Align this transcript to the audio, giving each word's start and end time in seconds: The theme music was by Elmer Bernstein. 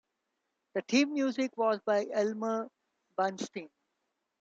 The 0.73 0.81
theme 0.81 1.13
music 1.13 1.55
was 1.57 1.79
by 1.85 2.07
Elmer 2.11 2.71
Bernstein. 3.15 3.69